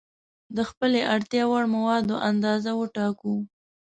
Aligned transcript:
د 0.55 0.57
خپلې 0.69 0.99
اړتیا 1.13 1.43
وړ 1.51 1.63
موادو 1.75 2.15
اندازه 2.29 2.71
وټاکو. 2.75 3.35